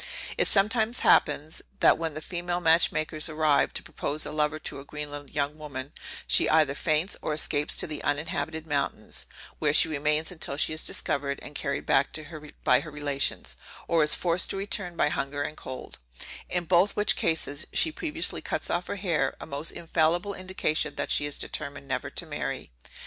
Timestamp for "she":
6.25-6.49, 9.75-9.87, 10.57-10.73, 17.71-17.91, 21.11-21.27